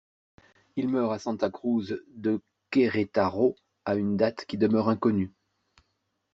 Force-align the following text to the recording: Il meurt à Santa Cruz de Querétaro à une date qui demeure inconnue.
Il 0.77 0.87
meurt 0.89 1.13
à 1.13 1.19
Santa 1.19 1.51
Cruz 1.51 1.99
de 2.15 2.41
Querétaro 2.71 3.55
à 3.85 3.93
une 3.93 4.17
date 4.17 4.45
qui 4.45 4.57
demeure 4.57 4.89
inconnue. 4.89 5.31